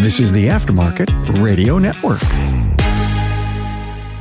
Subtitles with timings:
[0.00, 2.22] This is the Aftermarket Radio Network.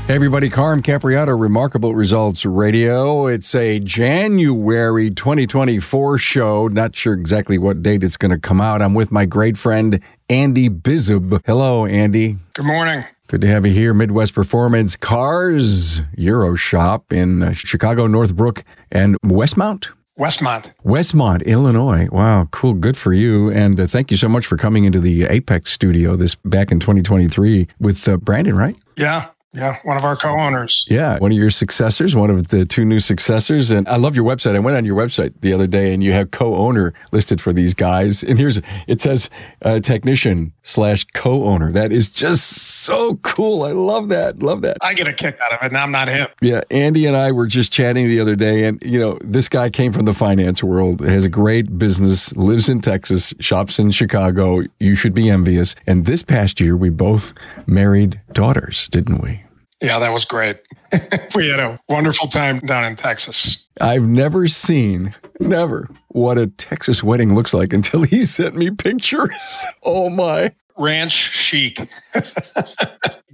[0.10, 3.28] Hey everybody, Carm Capriotto, Remarkable Results Radio.
[3.28, 6.68] It's a January 2024 show.
[6.68, 8.82] Not sure exactly what date it's going to come out.
[8.82, 10.00] I'm with my great friend,
[10.30, 11.42] Andy Bizub.
[11.46, 12.38] Hello, Andy.
[12.56, 13.06] Good morning.
[13.28, 13.94] Good to have you here.
[13.94, 19.92] Midwest Performance Cars Euro Shop in uh, Chicago, Northbrook, and Westmont.
[20.20, 20.74] Westmont.
[20.84, 22.10] Westmont, Illinois.
[22.12, 22.74] Wow, cool.
[22.74, 23.50] Good for you.
[23.52, 26.80] And uh, thank you so much for coming into the Apex studio this back in
[26.82, 28.76] 2023 with uh, Brandon, right?
[28.98, 29.28] Yeah.
[29.52, 30.86] Yeah, one of our co-owners.
[30.92, 33.72] Yeah, one of your successors, one of the two new successors.
[33.72, 34.56] And I love your website.
[34.56, 37.74] I went on your website the other day and you have co-owner listed for these
[37.74, 38.22] guys.
[38.22, 39.28] And here's, it says
[39.64, 41.72] uh, technician slash co-owner.
[41.72, 43.64] That is just so cool.
[43.64, 44.44] I love that.
[44.44, 44.78] Love that.
[44.82, 46.28] I get a kick out of it and I'm not him.
[46.42, 46.62] Yeah.
[46.70, 49.94] Andy and I were just chatting the other day and, you know, this guy came
[49.94, 54.62] from the finance world, has a great business, lives in Texas, shops in Chicago.
[54.80, 55.76] You should be envious.
[55.88, 57.34] And this past year, we both
[57.66, 59.39] married daughters, didn't we?
[59.82, 60.58] Yeah, that was great.
[61.36, 63.66] we had a wonderful time down in Texas.
[63.80, 69.66] I've never seen, never, what a Texas wedding looks like until he sent me pictures.
[69.84, 70.52] Oh my.
[70.78, 71.90] Ranch chic.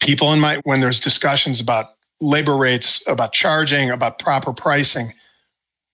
[0.00, 1.86] people in my, when there's discussions about
[2.20, 5.12] labor rates, about charging, about proper pricing,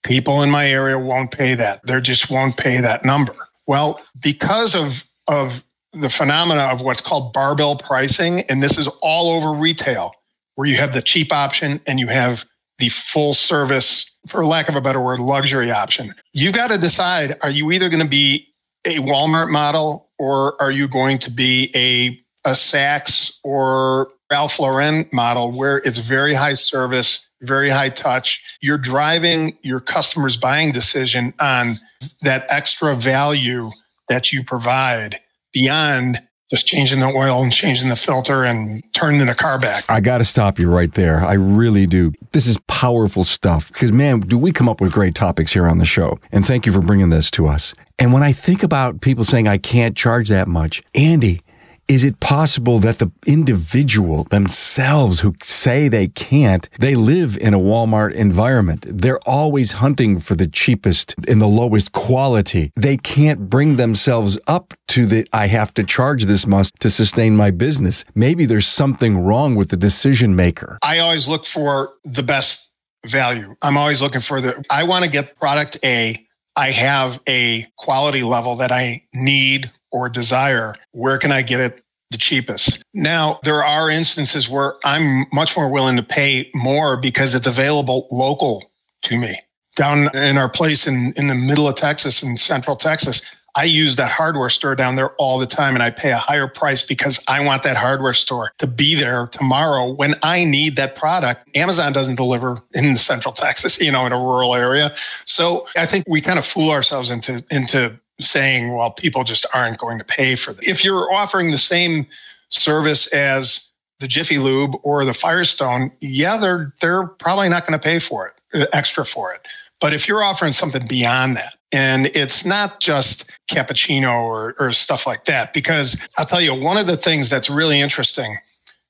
[0.04, 1.80] people in my area won't pay that.
[1.86, 3.34] They just won't pay that number.
[3.66, 9.30] Well, because of, of the phenomena of what's called barbell pricing, and this is all
[9.30, 10.12] over retail,
[10.54, 12.44] where you have the cheap option and you have
[12.78, 16.14] the full service, for lack of a better word, luxury option.
[16.32, 18.48] You've got to decide are you either going to be
[18.84, 25.06] a Walmart model or are you going to be a, a Saks or Ralph Lauren
[25.12, 28.42] model where it's very high service, very high touch.
[28.62, 31.76] You're driving your customer's buying decision on
[32.22, 33.70] that extra value
[34.08, 35.20] that you provide
[35.52, 39.86] beyond just changing the oil and changing the filter and turning the car back.
[39.88, 41.24] I got to stop you right there.
[41.24, 42.12] I really do.
[42.32, 45.78] This is powerful stuff because, man, do we come up with great topics here on
[45.78, 46.18] the show.
[46.30, 47.72] And thank you for bringing this to us.
[47.98, 51.40] And when I think about people saying, I can't charge that much, Andy,
[51.88, 57.58] is it possible that the individual themselves who say they can't, they live in a
[57.58, 58.86] Walmart environment.
[58.88, 62.72] They're always hunting for the cheapest and the lowest quality.
[62.76, 67.36] They can't bring themselves up to the, I have to charge this much to sustain
[67.36, 68.04] my business.
[68.14, 70.78] Maybe there's something wrong with the decision maker.
[70.82, 72.72] I always look for the best
[73.04, 73.56] value.
[73.60, 76.26] I'm always looking for the, I want to get product A.
[76.54, 80.74] I have a quality level that I need or desire.
[80.92, 82.84] Where can I get it the cheapest.
[82.94, 88.06] Now, there are instances where I'm much more willing to pay more because it's available
[88.12, 88.70] local
[89.02, 89.40] to me.
[89.74, 93.22] Down in our place in, in the middle of Texas, in central Texas,
[93.54, 96.46] I use that hardware store down there all the time and I pay a higher
[96.46, 100.94] price because I want that hardware store to be there tomorrow when I need that
[100.94, 101.44] product.
[101.54, 104.94] Amazon doesn't deliver in central Texas, you know, in a rural area.
[105.24, 109.78] So I think we kind of fool ourselves into, into saying, well, people just aren't
[109.78, 110.68] going to pay for this.
[110.68, 112.06] If you're offering the same
[112.48, 113.68] service as
[114.00, 118.28] the Jiffy Lube or the Firestone, yeah, they're they're probably not going to pay for
[118.28, 119.46] it, uh, extra for it.
[119.80, 125.06] But if you're offering something beyond that, and it's not just cappuccino or, or stuff
[125.06, 128.38] like that, because I'll tell you, one of the things that's really interesting,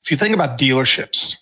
[0.05, 1.37] if you think about dealerships,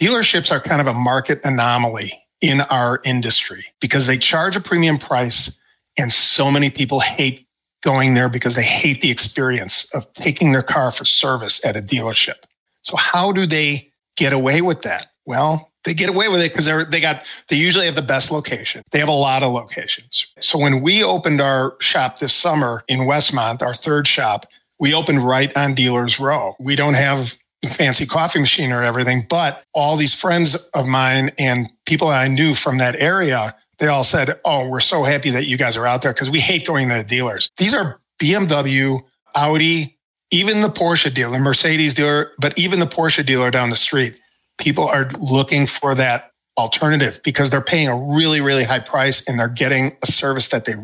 [0.00, 4.98] dealerships are kind of a market anomaly in our industry because they charge a premium
[4.98, 5.58] price
[5.96, 7.46] and so many people hate
[7.82, 11.80] going there because they hate the experience of taking their car for service at a
[11.80, 12.44] dealership.
[12.82, 15.06] So how do they get away with that?
[15.24, 18.30] Well, they get away with it because they're they got they usually have the best
[18.30, 18.82] location.
[18.90, 20.26] They have a lot of locations.
[20.40, 24.46] So when we opened our shop this summer in Westmont, our third shop,
[24.78, 26.54] we opened right on Dealers Row.
[26.58, 31.70] We don't have fancy coffee machine or everything, but all these friends of mine and
[31.86, 35.58] people I knew from that area they all said, Oh, we're so happy that you
[35.58, 37.50] guys are out there because we hate going to the dealers.
[37.56, 39.02] These are BMW,
[39.34, 39.98] Audi,
[40.30, 44.16] even the Porsche dealer, Mercedes dealer, but even the Porsche dealer down the street.
[44.58, 49.38] People are looking for that alternative because they're paying a really, really high price and
[49.38, 50.74] they're getting a service that they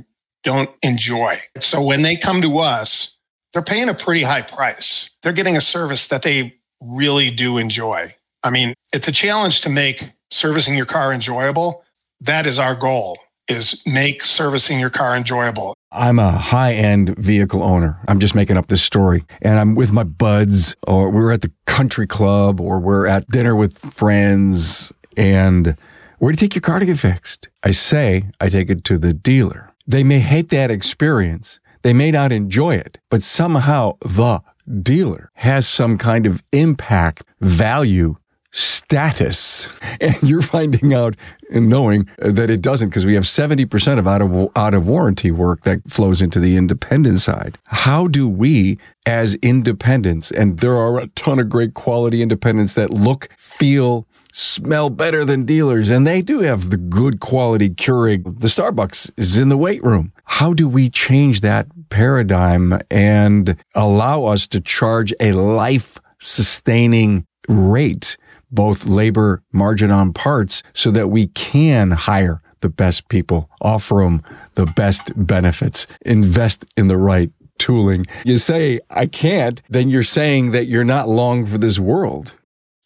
[0.43, 1.41] don't enjoy.
[1.61, 3.17] So when they come to us,
[3.53, 5.11] they're paying a pretty high price.
[5.23, 8.15] They're getting a service that they really do enjoy.
[8.43, 11.85] I mean, it's a challenge to make servicing your car enjoyable,
[12.21, 13.19] that is our goal
[13.49, 15.75] is make servicing your car enjoyable.
[15.93, 18.01] I'm a high end vehicle owner.
[18.09, 19.25] I'm just making up this story.
[19.41, 23.55] And I'm with my buds, or we're at the country club, or we're at dinner
[23.55, 24.93] with friends.
[25.17, 25.77] And
[26.19, 27.49] where do you take your car to get fixed?
[27.63, 29.73] I say, I take it to the dealer.
[29.87, 31.61] They may hate that experience.
[31.83, 34.41] They may not enjoy it, but somehow the
[34.83, 38.17] dealer has some kind of impact, value
[38.57, 39.69] status.
[39.99, 41.17] And you're finding out
[41.51, 45.31] and knowing that it doesn't because we have 70% of out of out of warranty
[45.31, 47.59] work that flows into the independent side.
[47.65, 52.91] How do we as independents and there are a ton of great quality independents that
[52.91, 58.25] look, feel, smell better than dealers and they do have the good quality Keurig.
[58.41, 60.13] The Starbucks is in the weight room.
[60.25, 68.17] How do we change that paradigm and allow us to charge a life sustaining rate
[68.57, 74.23] both labor margin on parts so that we can hire the best people, offer them
[74.55, 78.05] the best benefits, invest in the right tooling.
[78.25, 82.37] You say, I can't, then you're saying that you're not long for this world.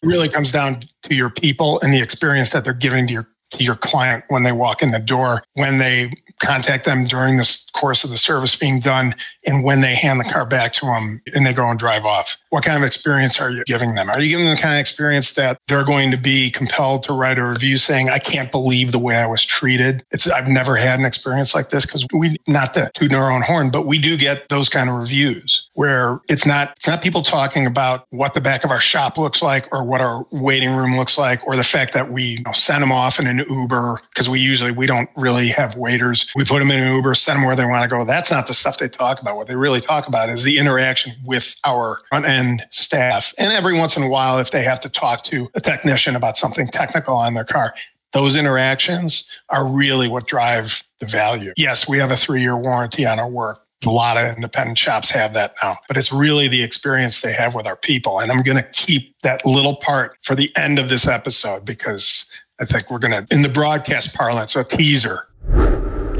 [0.03, 3.27] It really comes down to your people and the experience that they're giving to your
[3.51, 7.61] to your client when they walk in the door, when they contact them during the
[7.73, 11.21] course of the service being done and when they hand the car back to them
[11.33, 12.37] and they go and drive off.
[12.49, 14.09] What kind of experience are you giving them?
[14.09, 17.13] Are you giving them the kind of experience that they're going to be compelled to
[17.13, 20.03] write a review saying, I can't believe the way I was treated?
[20.11, 23.41] It's, I've never had an experience like this because we, not to toot our own
[23.41, 27.21] horn, but we do get those kind of reviews where it's not, it's not people
[27.21, 30.97] talking about what the back of our shop looks like or what our waiting room
[30.97, 34.01] looks like or the fact that we you know, send them off in an Uber
[34.09, 37.37] because we usually, we don't really have waiters we put them in an Uber, send
[37.37, 38.05] them where they want to go.
[38.05, 39.35] That's not the stuff they talk about.
[39.35, 43.33] What they really talk about is the interaction with our front end staff.
[43.37, 46.37] And every once in a while, if they have to talk to a technician about
[46.37, 47.73] something technical on their car,
[48.13, 51.53] those interactions are really what drive the value.
[51.57, 55.09] Yes, we have a three year warranty on our work, A lot of independent shops
[55.11, 58.19] have that now, but it's really the experience they have with our people.
[58.19, 62.25] And I'm going to keep that little part for the end of this episode because
[62.59, 65.27] I think we're going to, in the broadcast parlance, a teaser.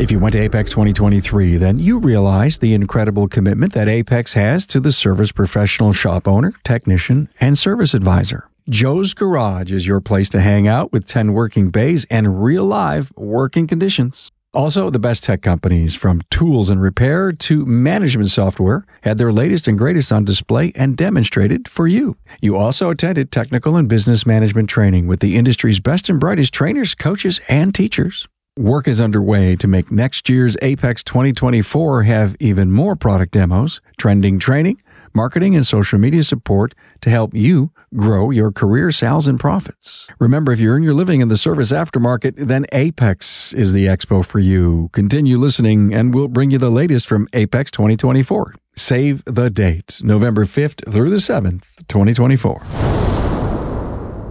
[0.01, 4.65] If you went to Apex 2023, then you realize the incredible commitment that Apex has
[4.65, 8.50] to the service professional shop owner, technician, and service advisor.
[8.67, 13.13] Joe's Garage is your place to hang out with 10 working bays and real live
[13.15, 14.31] working conditions.
[14.55, 19.67] Also, the best tech companies from tools and repair to management software had their latest
[19.67, 22.17] and greatest on display and demonstrated for you.
[22.41, 26.96] You also attended technical and business management training with the industry's best and brightest trainers,
[26.96, 28.27] coaches, and teachers.
[28.60, 34.39] Work is underway to make next year's Apex 2024 have even more product demos, trending
[34.39, 34.81] training,
[35.13, 40.10] marketing, and social media support to help you grow your career sales and profits.
[40.20, 44.25] Remember, if you earn your living in the service aftermarket, then Apex is the expo
[44.25, 44.89] for you.
[44.91, 48.53] Continue listening, and we'll bring you the latest from Apex 2024.
[48.75, 52.62] Save the date, November 5th through the 7th, 2024.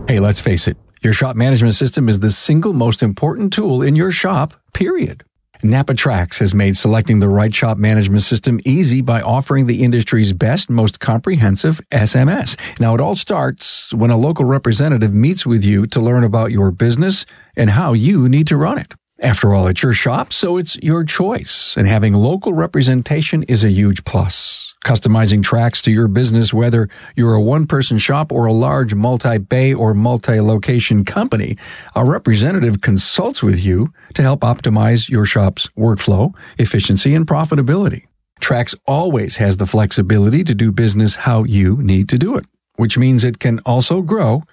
[0.09, 3.97] Hey, let's face it, your shop management system is the single most important tool in
[3.97, 5.25] your shop, period.
[5.63, 10.33] Napa TRACS has made selecting the right shop management system easy by offering the industry's
[10.33, 12.59] best, most comprehensive SMS.
[12.81, 16.71] Now, it all starts when a local representative meets with you to learn about your
[16.71, 17.27] business
[17.57, 18.95] and how you need to run it.
[19.23, 23.69] After all, it's your shop, so it's your choice, and having local representation is a
[23.69, 24.75] huge plus.
[24.83, 29.37] Customizing TRACS to your business, whether you're a one person shop or a large multi
[29.37, 31.59] bay or multi location company,
[31.95, 38.07] a representative consults with you to help optimize your shop's workflow, efficiency, and profitability.
[38.41, 42.47] TRACS always has the flexibility to do business how you need to do it,
[42.77, 44.45] which means it can also grow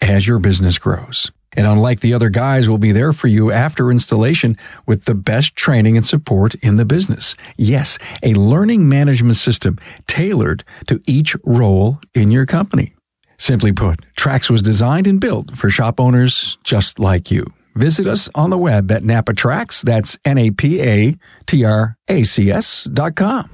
[0.00, 3.90] as your business grows and unlike the other guys, we'll be there for you after
[3.90, 7.36] installation with the best training and support in the business.
[7.56, 12.94] Yes, a learning management system tailored to each role in your company.
[13.38, 17.44] Simply put, TRACS was designed and built for shop owners just like you.
[17.74, 19.82] Visit us on the web at Napa TRACS.
[19.82, 21.14] That's N A P A
[21.46, 23.50] T R A C S dot com.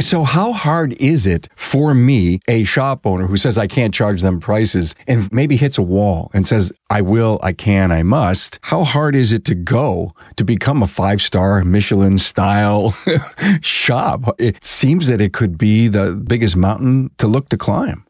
[0.00, 4.22] So, how hard is it for me, a shop owner who says I can't charge
[4.22, 8.60] them prices and maybe hits a wall and says, I will, I can, I must?
[8.62, 12.94] How hard is it to go to become a five star Michelin style
[13.60, 14.36] shop?
[14.38, 18.04] It seems that it could be the biggest mountain to look to climb.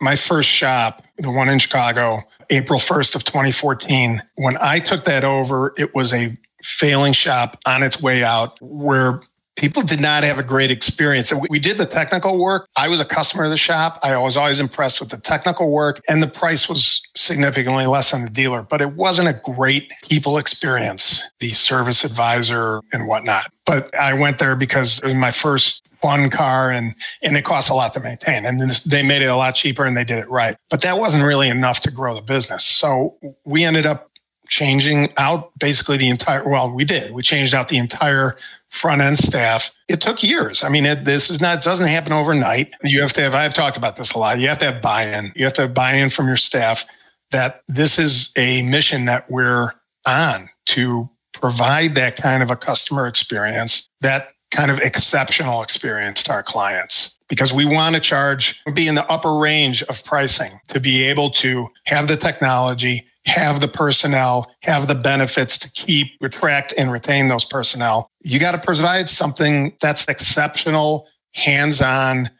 [0.00, 5.22] My first shop, the one in Chicago, April 1st of 2014, when I took that
[5.22, 9.20] over, it was a failing shop on its way out where
[9.56, 11.32] people did not have a great experience.
[11.48, 12.68] We did the technical work.
[12.76, 13.98] I was a customer of the shop.
[14.02, 18.22] I was always impressed with the technical work and the price was significantly less than
[18.22, 23.46] the dealer, but it wasn't a great people experience, the service advisor and whatnot.
[23.64, 27.70] But I went there because it was my first fun car and and it costs
[27.70, 30.28] a lot to maintain and they made it a lot cheaper and they did it
[30.28, 34.10] right but that wasn't really enough to grow the business so we ended up
[34.46, 38.36] changing out basically the entire well we did we changed out the entire
[38.76, 39.70] front end staff.
[39.88, 40.62] It took years.
[40.62, 42.74] I mean, it, this is not doesn't happen overnight.
[42.82, 43.34] You have to have.
[43.34, 44.38] I've talked about this a lot.
[44.38, 45.32] You have to have buy-in.
[45.34, 46.84] You have to have buy-in from your staff
[47.30, 49.72] that this is a mission that we're
[50.06, 56.32] on to provide that kind of a customer experience, that kind of exceptional experience to
[56.32, 60.80] our clients because we want to charge, be in the upper range of pricing to
[60.80, 66.72] be able to have the technology, have the personnel, have the benefits to keep, attract,
[66.78, 68.10] and retain those personnel.
[68.22, 72.30] You got to provide something that's exceptional, hands on,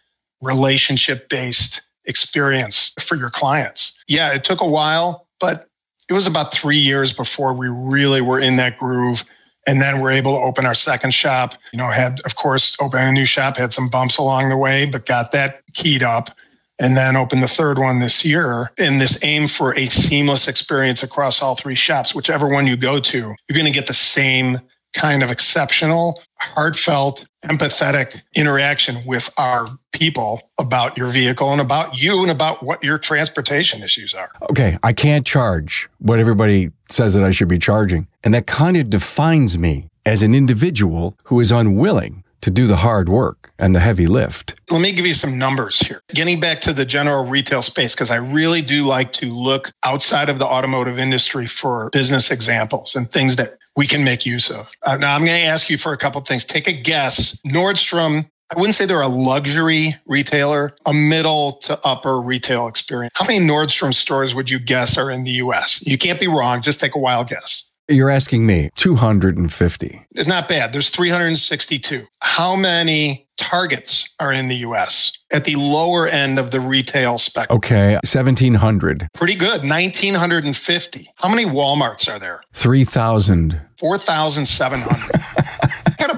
[0.40, 3.98] relationship based experience for your clients.
[4.06, 5.68] Yeah, it took a while, but
[6.08, 9.24] it was about three years before we really were in that groove.
[9.66, 11.56] And then we're able to open our second shop.
[11.72, 14.86] You know, had, of course, opening a new shop, had some bumps along the way,
[14.86, 16.30] but got that keyed up
[16.78, 21.02] and then open the third one this year in this aim for a seamless experience
[21.02, 22.14] across all three shops.
[22.14, 24.58] Whichever one you go to, you're going to get the same
[24.94, 32.22] kind of exceptional, heartfelt, empathetic interaction with our people about your vehicle and about you
[32.22, 34.30] and about what your transportation issues are.
[34.50, 38.08] Okay, I can't charge what everybody says that I should be charging.
[38.24, 42.76] And that kind of defines me as an individual who is unwilling to do the
[42.76, 44.54] hard work and the heavy lift.
[44.70, 46.00] Let me give you some numbers here.
[46.14, 50.28] Getting back to the general retail space, because I really do like to look outside
[50.28, 54.72] of the automotive industry for business examples and things that we can make use of.
[54.84, 56.44] Uh, now, I'm going to ask you for a couple things.
[56.44, 57.36] Take a guess.
[57.44, 63.10] Nordstrom I wouldn't say they're a luxury retailer, a middle to upper retail experience.
[63.16, 65.82] How many Nordstrom stores would you guess are in the US?
[65.84, 66.62] You can't be wrong.
[66.62, 67.68] Just take a wild guess.
[67.88, 70.06] You're asking me 250.
[70.12, 70.72] It's not bad.
[70.72, 72.06] There's 362.
[72.20, 77.56] How many targets are in the US at the lower end of the retail spectrum?
[77.58, 79.08] Okay, 1700.
[79.14, 79.62] Pretty good.
[79.62, 81.12] 1950.
[81.16, 82.40] How many Walmarts are there?
[82.54, 83.60] 3000.
[83.78, 85.10] 4,700.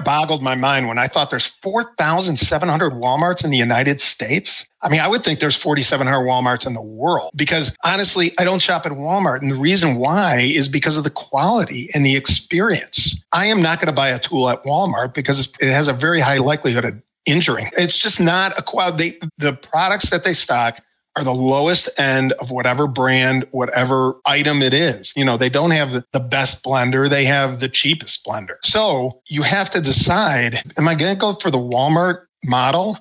[0.09, 4.67] boggled my mind when I thought there's 4,700 Walmarts in the United States.
[4.81, 8.59] I mean, I would think there's 4,700 Walmarts in the world because honestly, I don't
[8.59, 9.43] shop at Walmart.
[9.43, 13.23] And the reason why is because of the quality and the experience.
[13.31, 16.21] I am not going to buy a tool at Walmart because it has a very
[16.21, 17.69] high likelihood of injuring.
[17.77, 19.19] It's just not a quality.
[19.37, 20.81] The products that they stock
[21.15, 25.13] are the lowest end of whatever brand, whatever item it is.
[25.15, 28.55] You know, they don't have the best blender, they have the cheapest blender.
[28.63, 32.97] So you have to decide am I going to go for the Walmart model?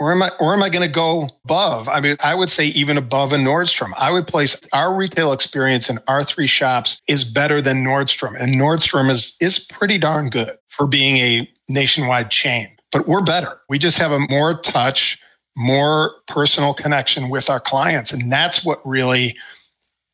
[0.00, 1.88] Or am I, or am I going to go above?
[1.88, 3.92] I mean, I would say even above a Nordstrom.
[3.96, 8.34] I would place our retail experience in our three shops is better than Nordstrom.
[8.38, 13.60] And Nordstrom is, is pretty darn good for being a nationwide chain, but we're better.
[13.68, 15.22] We just have a more touch
[15.56, 18.12] more personal connection with our clients.
[18.12, 19.36] And that's what really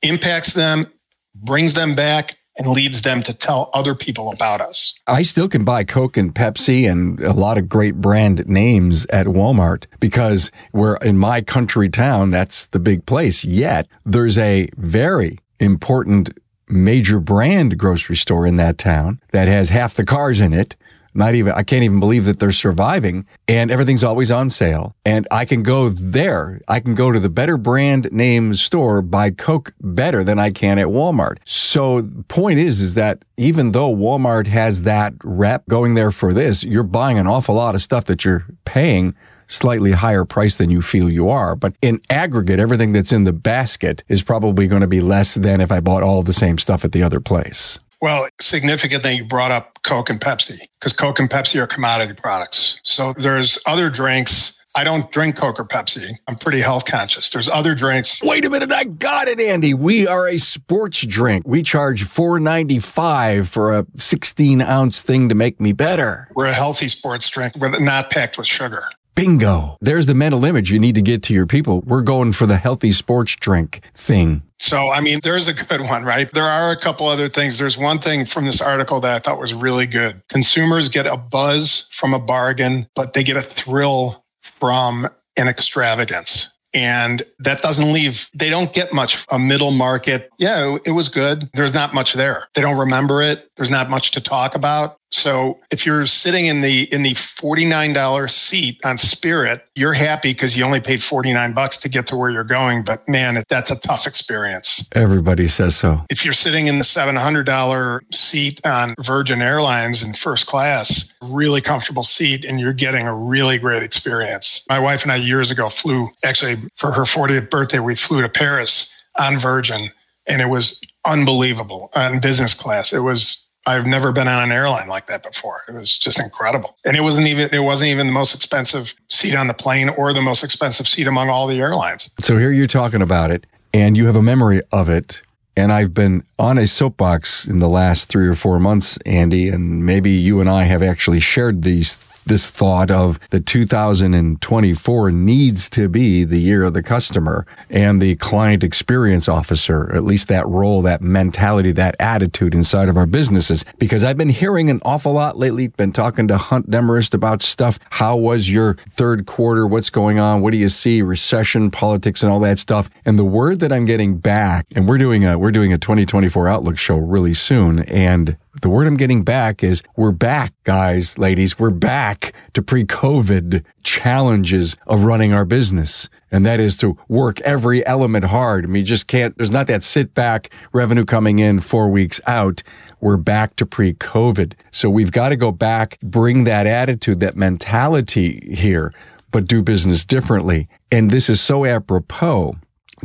[0.03, 0.93] impacts them,
[1.35, 4.95] brings them back, and leads them to tell other people about us.
[5.07, 9.27] I still can buy Coke and Pepsi and a lot of great brand names at
[9.27, 13.47] Walmart because we're in my country town, that's the big place.
[13.47, 19.95] Yet there's a very important major brand grocery store in that town that has half
[19.95, 20.77] the cars in it
[21.15, 24.95] not even, I can't even believe that they're surviving and everything's always on sale.
[25.05, 26.61] And I can go there.
[26.69, 30.79] I can go to the better brand name store, buy Coke better than I can
[30.79, 31.39] at Walmart.
[31.45, 36.33] So the point is, is that even though Walmart has that rep going there for
[36.33, 39.15] this, you're buying an awful lot of stuff that you're paying
[39.51, 41.57] slightly higher price than you feel you are.
[41.57, 45.61] But in aggregate, everything that's in the basket is probably going to be less than
[45.61, 47.79] if I bought all the same stuff at the other place.
[48.01, 52.15] Well, significant that you brought up Coke and Pepsi because Coke and Pepsi are commodity
[52.15, 52.79] products.
[52.83, 54.57] So there's other drinks.
[54.75, 56.13] I don't drink Coke or Pepsi.
[56.29, 57.29] I'm pretty health conscious.
[57.29, 58.23] There's other drinks.
[58.23, 59.75] Wait a minute, I got it, Andy.
[59.75, 61.47] We are a sports drink.
[61.47, 66.29] We charge $4.95 for a 16 ounce thing to make me better.
[66.35, 67.57] We're a healthy sports drink.
[67.57, 68.85] We're not packed with sugar.
[69.15, 69.77] Bingo.
[69.81, 71.81] There's the mental image you need to get to your people.
[71.81, 74.43] We're going for the healthy sports drink thing.
[74.59, 76.31] So, I mean, there's a good one, right?
[76.33, 77.59] There are a couple other things.
[77.59, 80.23] There's one thing from this article that I thought was really good.
[80.29, 86.51] Consumers get a buzz from a bargain, but they get a thrill from an extravagance.
[86.73, 90.31] And that doesn't leave, they don't get much a middle market.
[90.39, 91.51] Yeah, it was good.
[91.55, 92.47] There's not much there.
[92.55, 93.49] They don't remember it.
[93.57, 94.97] There's not much to talk about.
[95.13, 100.57] So if you're sitting in the in the $49 seat on Spirit, you're happy because
[100.57, 103.77] you only paid 49 bucks to get to where you're going, but man, that's a
[103.77, 104.89] tough experience.
[104.93, 106.05] Everybody says so.
[106.11, 112.03] If you're sitting in the $700 seat on Virgin Airlines in first class, really comfortable
[112.03, 114.65] seat and you're getting a really great experience.
[114.69, 118.29] My wife and I years ago flew actually for her 40th birthday we flew to
[118.29, 119.91] Paris on Virgin
[120.27, 122.93] and it was unbelievable on business class.
[122.93, 125.63] It was I've never been on an airline like that before.
[125.69, 126.77] It was just incredible.
[126.85, 130.13] And it wasn't even it wasn't even the most expensive seat on the plane or
[130.13, 132.11] the most expensive seat among all the airlines.
[132.21, 135.23] So here you're talking about it and you have a memory of it.
[135.57, 139.85] And I've been on a soapbox in the last three or four months, Andy, and
[139.85, 141.93] maybe you and I have actually shared these
[142.31, 148.15] this thought of the 2024 needs to be the year of the customer and the
[148.17, 153.65] client experience officer, at least that role, that mentality, that attitude inside of our businesses.
[153.81, 157.81] Because I've been hearing an awful lot lately, been talking to Hunt Demarest about stuff.
[157.91, 159.67] How was your third quarter?
[159.67, 160.41] What's going on?
[160.41, 161.03] What do you see?
[161.03, 162.89] Recession, politics, and all that stuff.
[163.05, 166.47] And the word that I'm getting back, and we're doing a, we're doing a 2024
[166.47, 167.81] outlook show really soon.
[167.81, 171.59] And the word I'm getting back is we're back, guys, ladies.
[171.59, 176.09] We're back to pre COVID challenges of running our business.
[176.33, 178.65] And that is to work every element hard.
[178.65, 182.21] I mean, you just can't, there's not that sit back revenue coming in four weeks
[182.27, 182.63] out.
[183.01, 184.55] We're back to pre COVID.
[184.73, 188.93] So we've got to go back, bring that attitude, that mentality here,
[189.31, 190.69] but do business differently.
[190.91, 192.57] And this is so apropos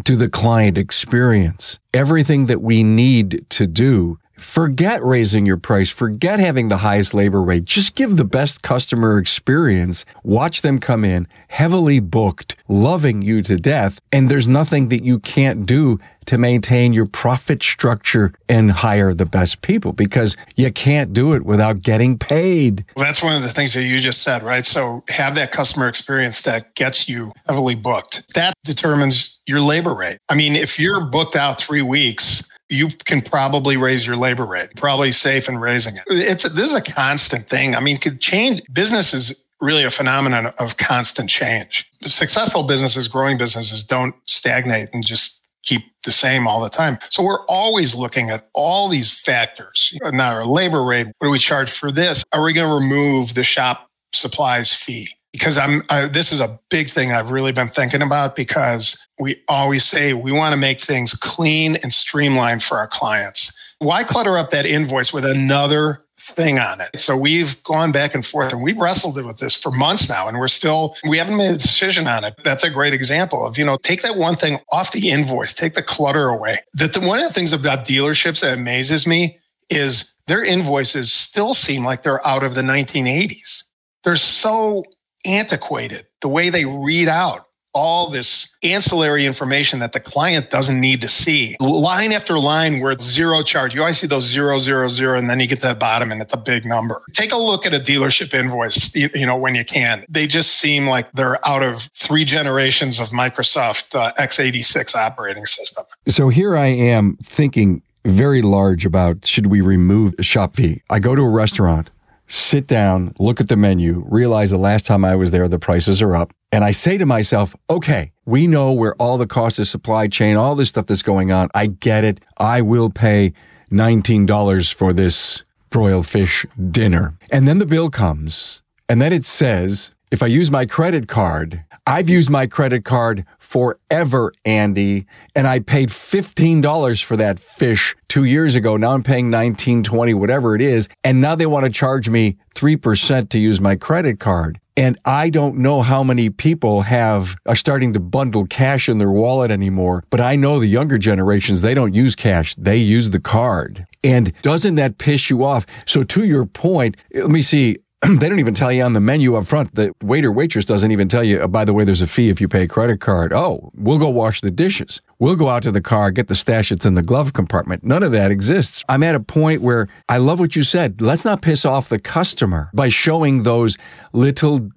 [0.03, 1.79] to the client experience.
[1.93, 5.89] Everything that we need to do Forget raising your price.
[5.89, 7.65] Forget having the highest labor rate.
[7.65, 10.05] Just give the best customer experience.
[10.23, 14.01] Watch them come in heavily booked, loving you to death.
[14.11, 19.25] And there's nothing that you can't do to maintain your profit structure and hire the
[19.25, 22.83] best people because you can't do it without getting paid.
[22.95, 24.65] Well, that's one of the things that you just said, right?
[24.65, 28.33] So have that customer experience that gets you heavily booked.
[28.33, 30.17] That determines your labor rate.
[30.27, 34.75] I mean, if you're booked out three weeks, you can probably raise your labor rate.
[34.75, 36.03] Probably safe in raising it.
[36.07, 37.75] It's this is a constant thing.
[37.75, 41.91] I mean, could change business is really a phenomenon of constant change.
[42.03, 46.97] Successful businesses, growing businesses don't stagnate and just keep the same all the time.
[47.09, 49.97] So we're always looking at all these factors.
[50.03, 52.23] Now our labor rate, what do we charge for this?
[52.31, 55.09] Are we going to remove the shop supplies fee?
[55.31, 59.41] Because I'm, I, this is a big thing I've really been thinking about because we
[59.47, 63.55] always say we want to make things clean and streamlined for our clients.
[63.79, 66.99] Why clutter up that invoice with another thing on it.
[66.99, 70.39] So we've gone back and forth and we've wrestled with this for months now and
[70.39, 72.33] we're still, we haven't made a decision on it.
[72.43, 75.75] That's a great example of, you know, take that one thing off the invoice, take
[75.75, 76.59] the clutter away.
[76.73, 81.53] That the, one of the things about dealerships that amazes me is their invoices still
[81.53, 83.63] seem like they're out of the 1980s.
[84.03, 84.83] They're so
[85.25, 87.44] antiquated the way they read out
[87.75, 91.57] all this ancillary information that the client doesn't need to see.
[91.59, 93.75] Line after line where it's zero charge.
[93.75, 96.21] You always see those zero, zero, zero, and then you get to the bottom and
[96.21, 97.01] it's a big number.
[97.11, 100.05] Take a look at a dealership invoice, you know, when you can.
[100.07, 105.83] They just seem like they're out of three generations of Microsoft uh, x86 operating system.
[106.07, 110.81] So here I am thinking very large about should we remove shop fee?
[110.89, 111.89] I go to a restaurant
[112.27, 116.01] sit down, look at the menu, realize the last time I was there, the prices
[116.01, 116.33] are up.
[116.55, 120.37] And I say to myself, okay, we know where all the cost of supply chain,
[120.37, 121.49] all this stuff that's going on.
[121.53, 122.21] I get it.
[122.37, 123.33] I will pay
[123.73, 127.17] $19 for this broiled fish dinner.
[127.29, 131.65] And then the bill comes and then it says, if I use my credit card,
[131.85, 138.23] I've used my credit card forever, Andy, and I paid $15 for that fish two
[138.23, 138.77] years ago.
[138.77, 140.87] Now I'm paying 19, 20, whatever it is.
[141.03, 144.57] And now they want to charge me 3% to use my credit card.
[144.77, 149.11] And I don't know how many people have are starting to bundle cash in their
[149.11, 152.55] wallet anymore, but I know the younger generations, they don't use cash.
[152.55, 153.85] They use the card.
[154.03, 155.65] And doesn't that piss you off?
[155.85, 157.77] So to your point, let me see.
[158.19, 159.73] they don't even tell you on the menu up front.
[159.75, 162.39] The waiter waitress doesn't even tell you, oh, by the way, there's a fee if
[162.39, 163.33] you pay credit card.
[163.33, 165.01] Oh, we'll go wash the dishes.
[165.17, 167.83] We'll go out to the car, get the stash that's in the glove compartment.
[167.83, 168.83] None of that exists.
[168.89, 171.01] I'm at a point where I love what you said.
[171.01, 173.77] Let's not piss off the customer by showing those
[174.11, 174.69] little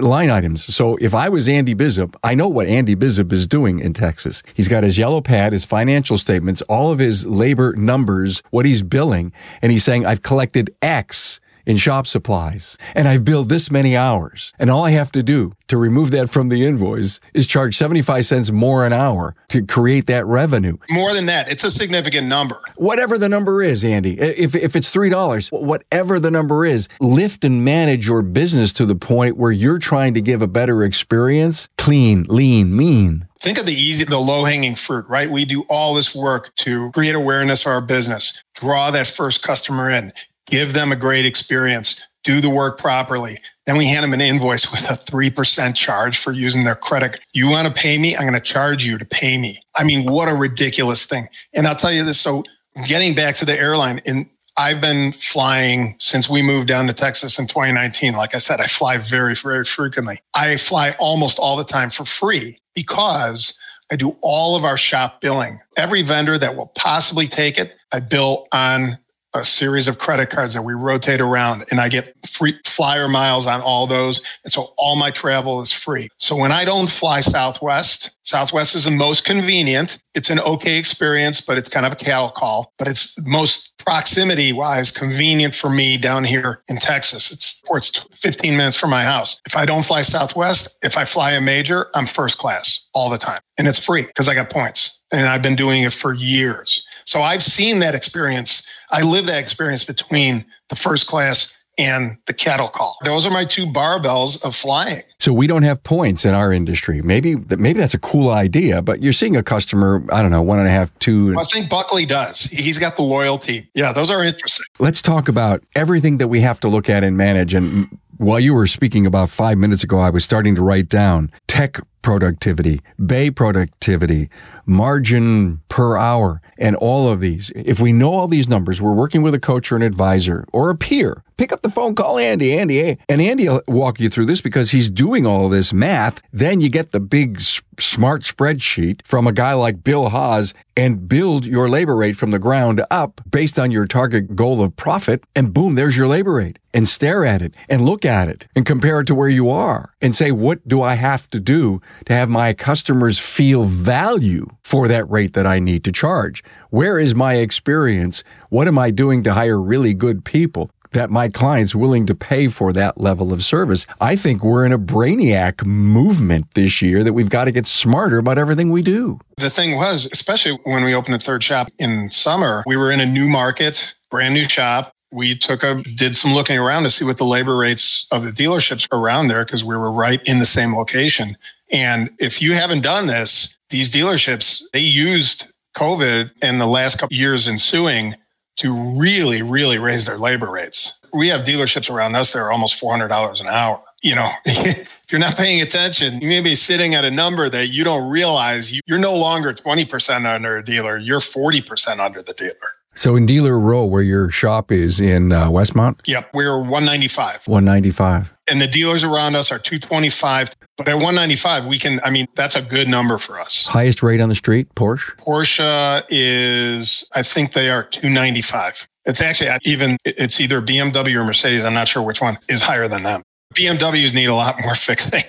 [0.00, 0.64] line items.
[0.64, 4.42] So if I was Andy Bizub, I know what Andy Bizub is doing in Texas.
[4.54, 8.82] He's got his yellow pad, his financial statements, all of his labor numbers, what he's
[8.82, 13.96] billing, and he's saying, I've collected X in shop supplies and I've billed this many
[13.96, 14.52] hours.
[14.58, 18.26] And all I have to do to remove that from the invoice is charge 75
[18.26, 20.76] cents more an hour to create that revenue.
[20.90, 22.60] More than that, it's a significant number.
[22.76, 27.64] Whatever the number is, Andy, if, if it's $3, whatever the number is, lift and
[27.64, 32.24] manage your business to the point where you're trying to give a better experience, clean,
[32.28, 33.26] lean, mean.
[33.38, 35.30] Think of the easy, the low hanging fruit, right?
[35.30, 39.90] We do all this work to create awareness for our business, draw that first customer
[39.90, 40.12] in,
[40.46, 43.38] give them a great experience, do the work properly.
[43.66, 47.20] Then we hand them an invoice with a 3% charge for using their credit.
[47.32, 48.16] You want to pay me?
[48.16, 49.60] I'm going to charge you to pay me.
[49.76, 51.28] I mean, what a ridiculous thing.
[51.52, 52.20] And I'll tell you this.
[52.20, 52.44] So
[52.86, 57.38] getting back to the airline and I've been flying since we moved down to Texas
[57.38, 58.14] in 2019.
[58.14, 60.22] Like I said, I fly very, very frequently.
[60.32, 63.58] I fly almost all the time for free because
[63.90, 65.60] I do all of our shop billing.
[65.76, 68.98] Every vendor that will possibly take it, I bill on
[69.34, 73.46] a series of credit cards that we rotate around and I get free flyer miles
[73.46, 74.22] on all those.
[74.44, 76.08] And so all my travel is free.
[76.18, 79.98] So when I don't fly Southwest, Southwest is the most convenient.
[80.14, 84.52] It's an okay experience, but it's kind of a cattle call, but it's most proximity
[84.52, 87.30] wise convenient for me down here in Texas.
[87.30, 89.42] It's, it's 15 minutes from my house.
[89.46, 93.18] If I don't fly Southwest, if I fly a major, I'm first class all the
[93.18, 96.86] time and it's free because I got points and I've been doing it for years.
[97.04, 98.66] So I've seen that experience.
[98.94, 102.96] I live that experience between the first class and the cattle call.
[103.02, 105.02] Those are my two barbells of flying.
[105.18, 107.02] So we don't have points in our industry.
[107.02, 110.60] Maybe maybe that's a cool idea, but you're seeing a customer, I don't know, one
[110.60, 111.34] and a half, two.
[111.34, 112.42] Well, I think Buckley does.
[112.44, 113.68] He's got the loyalty.
[113.74, 114.66] Yeah, those are interesting.
[114.78, 117.54] Let's talk about everything that we have to look at and manage.
[117.54, 121.32] And while you were speaking about five minutes ago, I was starting to write down
[121.48, 124.28] tech productivity, bay productivity,
[124.66, 127.50] margin per hour, and all of these.
[127.56, 130.70] If we know all these numbers, we're working with a coach or an advisor or
[130.70, 132.94] a peer, pick up the phone, call Andy, Andy, eh?
[133.08, 136.22] and Andy will walk you through this because he's doing all this math.
[136.32, 137.40] Then you get the big
[137.78, 142.38] smart spreadsheet from a guy like Bill Haas and build your labor rate from the
[142.38, 145.24] ground up based on your target goal of profit.
[145.34, 148.66] And boom, there's your labor rate and stare at it and look at it and
[148.66, 152.12] compare it to where you are and say, what do I have to do to
[152.12, 156.42] have my customers feel value for that rate that I need to charge?
[156.70, 158.24] Where is my experience?
[158.48, 160.70] What am I doing to hire really good people?
[160.94, 163.86] That my client's willing to pay for that level of service.
[164.00, 168.18] I think we're in a brainiac movement this year that we've got to get smarter
[168.18, 169.20] about everything we do.
[169.36, 173.00] The thing was, especially when we opened a third shop in summer, we were in
[173.00, 177.04] a new market, brand new shop we took a did some looking around to see
[177.04, 180.44] what the labor rates of the dealerships around there because we were right in the
[180.44, 181.36] same location.
[181.70, 187.16] And if you haven't done this, these dealerships they used COVID and the last couple
[187.16, 188.16] years ensuing
[188.56, 190.98] to really, really raise their labor rates.
[191.12, 193.82] We have dealerships around us that are almost four hundred dollars an hour.
[194.02, 197.68] You know, if you're not paying attention, you may be sitting at a number that
[197.68, 202.74] you don't realize you're no longer 20% under a dealer, you're 40% under the dealer.
[202.94, 206.00] So in Dealer Row, where your shop is in uh, Westmont?
[206.06, 207.48] Yep, we're 195.
[207.48, 208.33] 195.
[208.48, 210.50] And the dealers around us are 225.
[210.76, 213.66] But at 195, we can, I mean, that's a good number for us.
[213.66, 215.14] Highest rate on the street, Porsche?
[215.16, 218.86] Porsche is, I think they are 295.
[219.06, 221.64] It's actually even, it's either BMW or Mercedes.
[221.64, 223.22] I'm not sure which one is higher than them.
[223.54, 225.22] BMWs need a lot more fixing.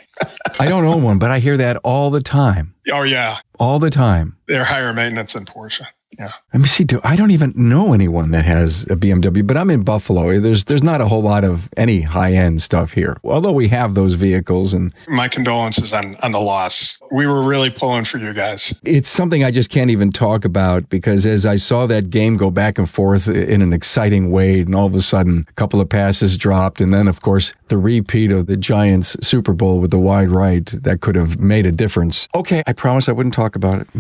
[0.60, 2.74] I don't own one, but I hear that all the time.
[2.92, 3.40] Oh, yeah.
[3.60, 4.38] All the time.
[4.48, 5.86] They're higher maintenance than Porsche.
[6.18, 6.32] Yeah.
[6.54, 6.84] Let me see.
[6.84, 10.40] Do, I don't even know anyone that has a BMW, but I'm in Buffalo.
[10.40, 13.18] There's there's not a whole lot of any high end stuff here.
[13.24, 16.98] Although we have those vehicles, and my condolences on on the loss.
[17.12, 18.74] We were really pulling for you guys.
[18.84, 22.50] It's something I just can't even talk about because as I saw that game go
[22.50, 25.90] back and forth in an exciting way, and all of a sudden a couple of
[25.90, 30.00] passes dropped, and then of course the repeat of the Giants Super Bowl with the
[30.00, 32.28] wide right that could have made a difference.
[32.36, 33.88] Okay, I promise I wouldn't talk about it.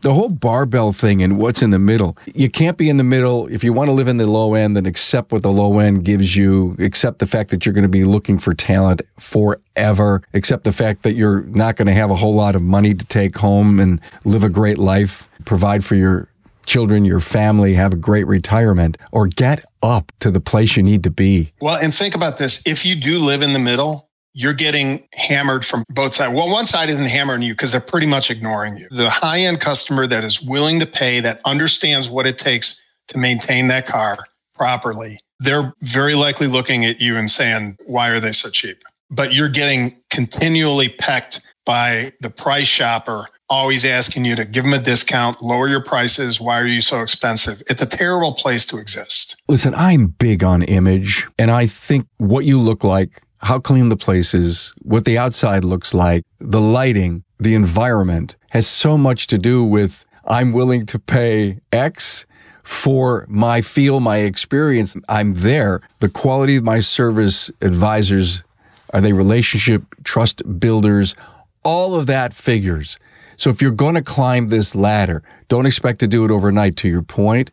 [0.00, 2.16] the whole barbell thing and what's in the middle.
[2.34, 3.46] You can't be in the middle.
[3.46, 6.04] If you want to live in the low end, then accept what the low end
[6.04, 10.64] gives you, accept the fact that you're going to be looking for talent forever, accept
[10.64, 13.36] the fact that you're not going to have a whole lot of money to take
[13.36, 16.28] home and live a great life, provide for your
[16.64, 21.04] children, your family, have a great retirement, or get up to the place you need
[21.04, 21.52] to be.
[21.60, 22.62] Well, and think about this.
[22.64, 26.32] If you do live in the middle, you're getting hammered from both sides.
[26.34, 28.88] Well, one side isn't hammering you because they're pretty much ignoring you.
[28.90, 33.18] The high end customer that is willing to pay, that understands what it takes to
[33.18, 38.32] maintain that car properly, they're very likely looking at you and saying, why are they
[38.32, 38.82] so cheap?
[39.10, 44.72] But you're getting continually pecked by the price shopper, always asking you to give them
[44.72, 46.40] a discount, lower your prices.
[46.40, 47.62] Why are you so expensive?
[47.68, 49.40] It's a terrible place to exist.
[49.48, 53.96] Listen, I'm big on image, and I think what you look like how clean the
[53.96, 59.38] place is, what the outside looks like, the lighting, the environment has so much to
[59.38, 62.26] do with I'm willing to pay X
[62.62, 64.96] for my feel, my experience.
[65.08, 65.80] I'm there.
[65.98, 68.44] The quality of my service advisors,
[68.94, 71.16] are they relationship trust builders?
[71.64, 72.98] All of that figures.
[73.36, 76.88] So if you're going to climb this ladder, don't expect to do it overnight to
[76.88, 77.50] your point,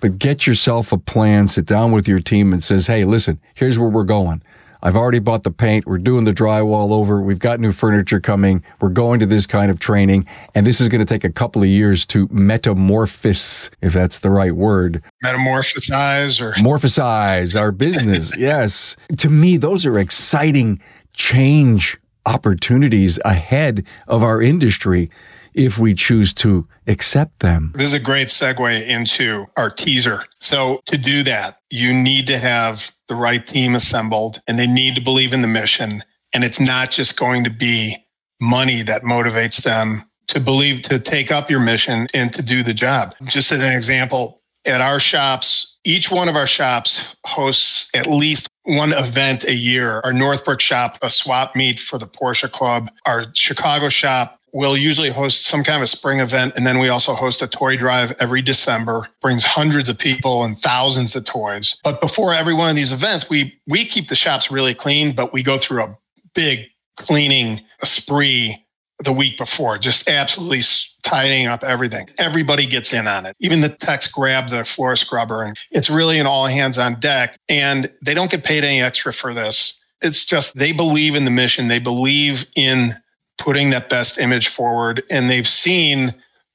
[0.00, 3.78] but get yourself a plan, sit down with your team and says, Hey, listen, here's
[3.78, 4.42] where we're going.
[4.82, 5.86] I've already bought the paint.
[5.86, 7.20] We're doing the drywall over.
[7.20, 8.64] We've got new furniture coming.
[8.80, 10.26] We're going to this kind of training.
[10.54, 14.30] And this is going to take a couple of years to metamorphose, if that's the
[14.30, 15.02] right word.
[15.24, 18.34] Metamorphosize or morphosize our business.
[18.38, 18.96] yes.
[19.18, 20.80] To me, those are exciting
[21.12, 25.10] change opportunities ahead of our industry
[25.54, 27.72] if we choose to accept them.
[27.74, 30.24] This is a great segue into our teaser.
[30.38, 34.94] So to do that, you need to have the right team assembled and they need
[34.94, 36.04] to believe in the mission.
[36.34, 37.96] And it's not just going to be
[38.40, 42.74] money that motivates them to believe, to take up your mission and to do the
[42.74, 43.14] job.
[43.24, 48.48] Just as an example, at our shops, each one of our shops hosts at least
[48.64, 50.02] one event a year.
[50.04, 52.90] Our Northbrook shop, a swap meet for the Porsche Club.
[53.06, 56.54] Our Chicago shop We'll usually host some kind of a spring event.
[56.56, 60.58] And then we also host a toy drive every December, brings hundreds of people and
[60.58, 61.76] thousands of toys.
[61.84, 65.32] But before every one of these events, we, we keep the shops really clean, but
[65.32, 65.98] we go through a
[66.34, 68.64] big cleaning spree
[69.04, 70.62] the week before, just absolutely
[71.02, 72.08] tidying up everything.
[72.18, 73.36] Everybody gets in on it.
[73.38, 77.38] Even the techs grab the floor scrubber and it's really an all hands on deck
[77.48, 79.80] and they don't get paid any extra for this.
[80.00, 81.68] It's just they believe in the mission.
[81.68, 82.96] They believe in
[83.38, 86.14] putting that best image forward and they've seen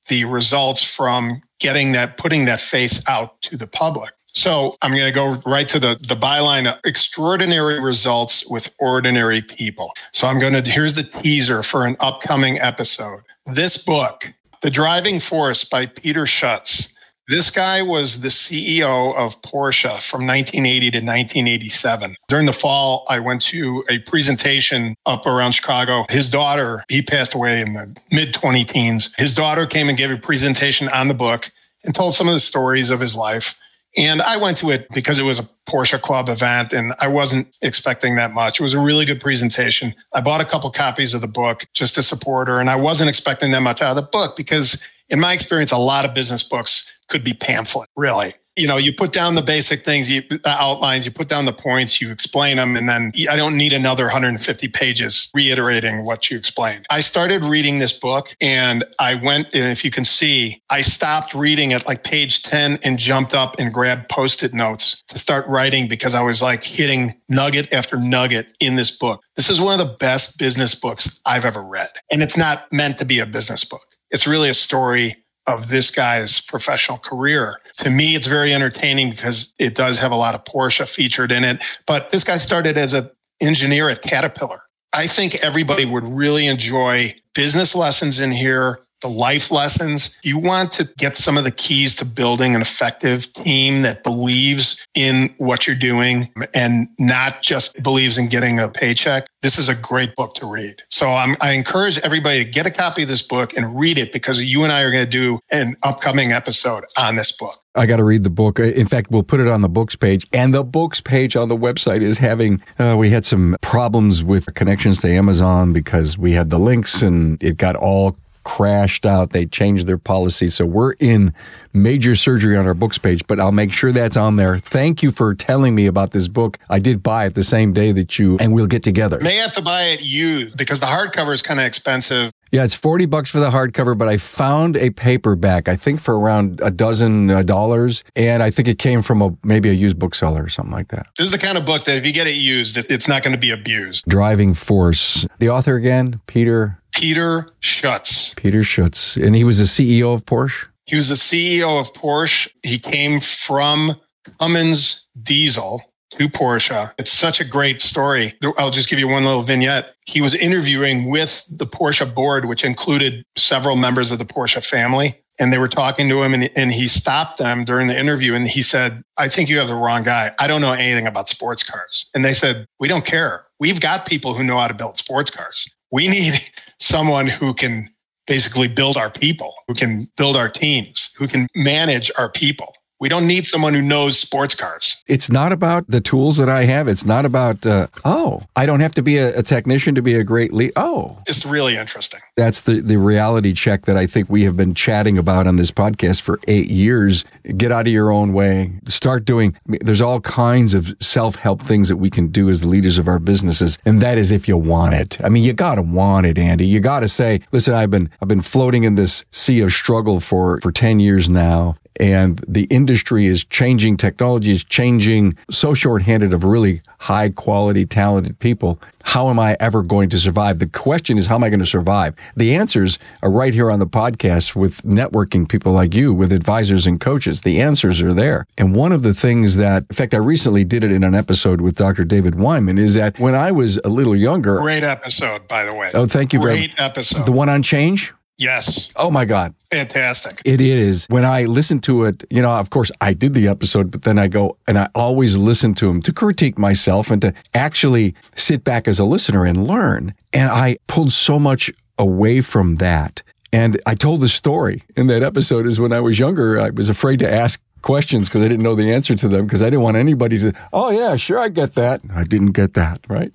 [0.09, 5.05] the results from getting that putting that face out to the public So I'm going
[5.05, 9.93] to go right to the, the byline uh, extraordinary results with ordinary people.
[10.11, 13.21] So I'm going to, here's the teaser for an upcoming episode.
[13.45, 16.92] This book, The Driving Force by Peter Schutz.
[17.29, 22.17] This guy was the CEO of Porsche from 1980 to 1987.
[22.27, 26.05] During the fall, I went to a presentation up around Chicago.
[26.09, 29.13] His daughter, he passed away in the mid 20 teens.
[29.17, 31.49] His daughter came and gave a presentation on the book
[31.86, 33.57] and told some of the stories of his life.
[33.95, 37.55] And I went to it because it was a Porsche Club event and I wasn't
[37.62, 38.59] expecting that much.
[38.59, 39.95] It was a really good presentation.
[40.12, 42.59] I bought a couple copies of the book just to support her.
[42.59, 44.83] And I wasn't expecting that much out of the book because,
[45.13, 48.93] in my experience, a lot of business books could be pamphlet, really you know, you
[48.93, 52.58] put down the basic things, you the outlines, you put down the points, you explain
[52.58, 56.86] them, and then I don't need another 150 pages reiterating what you explained.
[56.89, 61.34] I started reading this book and I went, and if you can see, I stopped
[61.34, 65.88] reading at like page 10 and jumped up and grabbed post-it notes to start writing
[65.88, 69.23] because I was like hitting nugget after nugget in this book.
[69.36, 71.89] This is one of the best business books I've ever read.
[72.12, 73.92] And it's not meant to be a business book.
[74.13, 77.60] It's really a story of this guy's professional career.
[77.80, 81.43] To me, it's very entertaining because it does have a lot of Porsche featured in
[81.43, 81.62] it.
[81.86, 83.10] But this guy started as an
[83.41, 84.62] engineer at Caterpillar.
[84.93, 90.17] I think everybody would really enjoy business lessons in here the life lessons.
[90.23, 94.83] You want to get some of the keys to building an effective team that believes
[94.95, 99.27] in what you're doing and not just believes in getting a paycheck.
[99.43, 100.81] This is a great book to read.
[100.89, 104.11] So I'm, i encourage everybody to get a copy of this book and read it
[104.11, 107.57] because you and I are going to do an upcoming episode on this book.
[107.75, 108.59] I got to read the book.
[108.59, 110.27] In fact, we'll put it on the books page.
[110.31, 114.53] And the books page on the website is having, uh, we had some problems with
[114.53, 119.32] connections to Amazon because we had the links and it got all crashed out.
[119.32, 120.47] They changed their policy.
[120.47, 121.34] So we're in
[121.73, 124.58] major surgery on our books page, but I'll make sure that's on there.
[124.58, 126.58] Thank you for telling me about this book.
[126.69, 129.19] I did buy it the same day that you, and we'll get together.
[129.19, 132.32] May have to buy it you because the hardcover is kind of expensive.
[132.53, 136.15] Yeah, it's 40 bucks for the hardcover, but I found a paperback, I think for
[136.15, 138.03] around a dozen uh, dollars.
[138.15, 141.07] And I think it came from a, maybe a used bookseller or something like that.
[141.17, 143.31] This is the kind of book that if you get it used, it's not going
[143.31, 144.05] to be abused.
[144.07, 145.25] Driving Force.
[145.39, 148.35] The author again, Peter Peter Schutz.
[148.35, 149.17] Peter Schutz.
[149.17, 150.67] And he was the CEO of Porsche?
[150.85, 152.49] He was the CEO of Porsche.
[152.61, 153.93] He came from
[154.39, 155.81] Cummins Diesel
[156.17, 156.93] to Porsche.
[156.97, 158.36] It's such a great story.
[158.58, 159.95] I'll just give you one little vignette.
[160.06, 165.19] He was interviewing with the Porsche board, which included several members of the Porsche family.
[165.39, 168.47] And they were talking to him and, and he stopped them during the interview and
[168.47, 170.32] he said, I think you have the wrong guy.
[170.38, 172.10] I don't know anything about sports cars.
[172.13, 173.45] And they said, we don't care.
[173.60, 175.67] We've got people who know how to build sports cars.
[175.91, 176.39] We need
[176.80, 177.89] someone who can
[178.28, 182.73] basically build our people, who can build our teams, who can manage our people.
[183.03, 185.03] We don't need someone who knows sports cars.
[185.07, 186.87] It's not about the tools that I have.
[186.87, 190.13] It's not about, uh, oh, I don't have to be a, a technician to be
[190.13, 190.71] a great lead.
[190.77, 192.21] Oh, it's really interesting.
[192.37, 195.69] That's the, the reality check that I think we have been chatting about on this
[195.69, 197.25] podcast for eight years.
[197.57, 198.71] Get out of your own way.
[198.85, 202.69] Start doing, there's all kinds of self help things that we can do as the
[202.69, 203.77] leaders of our businesses.
[203.83, 205.19] And that is if you want it.
[205.21, 206.65] I mean, you got to want it, Andy.
[206.65, 210.21] You got to say, listen, I've been, I've been floating in this sea of struggle
[210.21, 216.34] for, for 10 years now and the industry is changing, technology is changing, so shorthanded
[216.34, 218.79] of really high quality, talented people.
[219.03, 220.60] How am I ever going to survive?
[220.60, 222.15] The question is, how am I going to survive?
[222.38, 226.88] The answers are right here on the podcast with networking people like you, with advisors
[226.88, 227.41] and coaches.
[227.41, 228.47] The answers are there.
[228.58, 231.60] And one of the things that, in fact, I recently did it in an episode
[231.60, 232.06] with Dr.
[232.06, 234.58] David Wyman is that when I was a little younger.
[234.58, 235.91] Great episode, by the way.
[235.93, 236.75] Oh, thank you very much.
[236.75, 237.25] Great episode.
[237.25, 238.13] The one on change?
[238.37, 238.91] Yes.
[238.95, 239.53] Oh my God.
[239.71, 240.41] Fantastic.
[240.43, 241.05] It is.
[241.09, 244.17] When I listen to it, you know, of course I did the episode, but then
[244.17, 248.63] I go and I always listen to them to critique myself and to actually sit
[248.63, 250.13] back as a listener and learn.
[250.31, 253.21] And I pulled so much away from that.
[253.51, 256.89] And I told the story in that episode is when I was younger, I was
[256.89, 259.81] afraid to ask questions because I didn't know the answer to them because I didn't
[259.81, 262.01] want anybody to, oh, yeah, sure, I get that.
[262.13, 263.29] I didn't get that, right?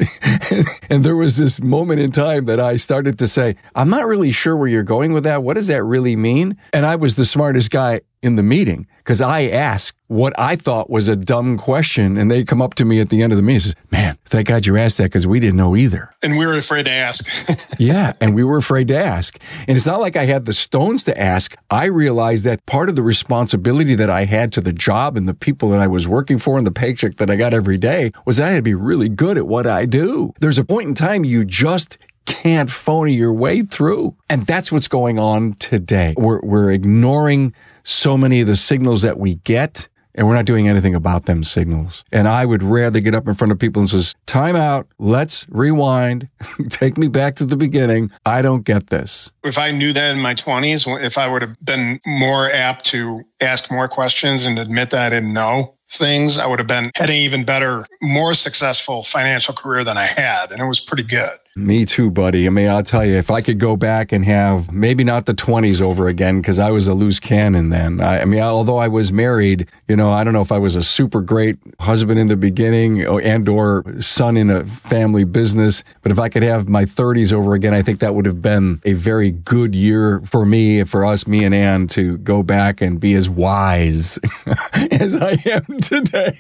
[0.91, 4.33] and there was this moment in time that I started to say, I'm not really
[4.33, 5.45] sure where you're going with that.
[5.45, 6.57] What does that really mean?
[6.73, 10.91] And I was the smartest guy in the meeting because I asked what I thought
[10.91, 12.17] was a dumb question.
[12.17, 14.19] And they come up to me at the end of the meeting and says, man,
[14.25, 16.11] thank God you asked that because we didn't know either.
[16.23, 17.27] And we were afraid to ask.
[17.79, 18.15] yeah.
[18.21, 19.39] And we were afraid to ask.
[19.67, 21.57] And it's not like I had the stones to ask.
[21.71, 25.35] I realized that part of the responsibility that I had to the job and the
[25.35, 28.39] people that I was working for and the paycheck that I got every day was
[28.39, 30.33] that I had to be really good at what I do.
[30.41, 34.15] There's a point in time you just can't phony your way through.
[34.29, 36.15] And that's what's going on today.
[36.17, 37.55] We're, we're ignoring
[37.85, 41.45] so many of the signals that we get and we're not doing anything about them
[41.45, 42.05] signals.
[42.11, 44.89] And I would rather get up in front of people and says, time out.
[44.99, 46.29] Let's rewind.
[46.69, 48.11] Take me back to the beginning.
[48.27, 49.31] I don't get this.
[49.45, 53.23] If I knew that in my 20s, if I would have been more apt to
[53.41, 57.11] ask more questions and admit that I didn't know, things, I would have been had
[57.11, 60.51] an even better, more successful financial career than I had.
[60.51, 61.39] And it was pretty good.
[61.59, 62.47] Me too, buddy.
[62.47, 65.33] I mean, I'll tell you, if I could go back and have maybe not the
[65.35, 68.01] 20s over again, because I was a loose cannon then.
[68.01, 70.77] I, I, mean, although I was married, you know, I don't know if I was
[70.77, 75.83] a super great husband in the beginning oh, and or son in a family business,
[76.03, 78.81] but if I could have my 30s over again, I think that would have been
[78.85, 83.01] a very good year for me, for us, me and Ann, to go back and
[83.01, 84.21] be as wise
[84.93, 86.39] as I am today.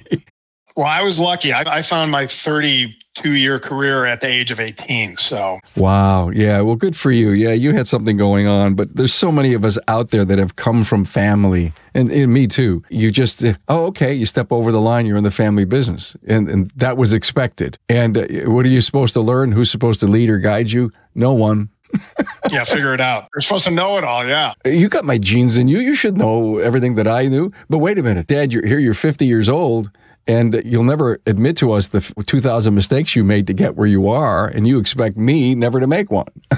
[0.76, 1.52] Well, I was lucky.
[1.52, 2.28] I, I found my
[3.18, 5.16] 32 year career at the age of 18.
[5.16, 6.30] So, wow.
[6.30, 6.60] Yeah.
[6.60, 7.30] Well, good for you.
[7.30, 7.52] Yeah.
[7.52, 10.56] You had something going on, but there's so many of us out there that have
[10.56, 12.82] come from family and, and me too.
[12.88, 14.14] You just, oh, okay.
[14.14, 16.16] You step over the line, you're in the family business.
[16.26, 17.78] And, and that was expected.
[17.88, 19.52] And uh, what are you supposed to learn?
[19.52, 20.92] Who's supposed to lead or guide you?
[21.14, 21.70] No one.
[22.50, 23.28] yeah, figure it out.
[23.34, 24.26] You're supposed to know it all.
[24.26, 24.54] Yeah.
[24.64, 25.78] You got my genes in you.
[25.78, 27.52] You should know everything that I knew.
[27.68, 28.78] But wait a minute, Dad, you're here.
[28.78, 29.90] You're 50 years old
[30.28, 34.08] and you'll never admit to us the 2000 mistakes you made to get where you
[34.08, 36.28] are and you expect me never to make one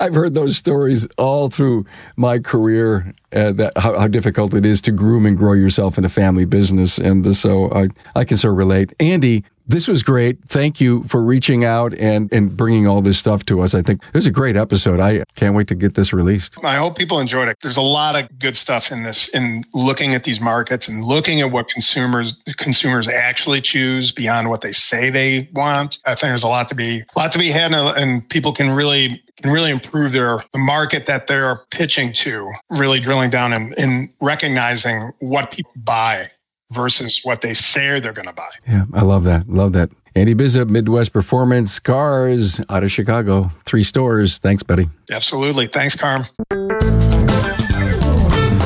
[0.00, 1.84] i've heard those stories all through
[2.16, 6.04] my career uh, that how, how, difficult it is to groom and grow yourself in
[6.04, 10.42] a family business and so i, I can sort of relate andy this was great.
[10.44, 13.74] Thank you for reaching out and, and bringing all this stuff to us.
[13.74, 15.00] I think it was a great episode.
[15.00, 16.62] I can't wait to get this released.
[16.64, 17.56] I hope people enjoyed it.
[17.60, 21.40] There's a lot of good stuff in this, in looking at these markets and looking
[21.40, 25.98] at what consumers consumers actually choose beyond what they say they want.
[26.04, 28.70] I think there's a lot to be a lot to be had, and people can
[28.70, 32.50] really can really improve their the market that they're pitching to.
[32.70, 36.30] Really drilling down and, and recognizing what people buy
[36.72, 38.50] versus what they say they're going to buy.
[38.66, 39.48] Yeah, I love that.
[39.48, 39.90] Love that.
[40.14, 43.50] Andy Bizub, Midwest Performance Cars out of Chicago.
[43.64, 44.38] Three stores.
[44.38, 44.86] Thanks, buddy.
[45.10, 45.68] Absolutely.
[45.68, 46.24] Thanks, Carm.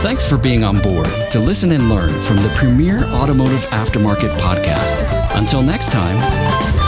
[0.03, 5.05] Thanks for being on board to listen and learn from the premier automotive aftermarket podcast.
[5.37, 6.86] Until next time.